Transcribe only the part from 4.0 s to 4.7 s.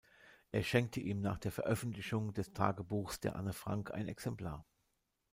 Exemplar.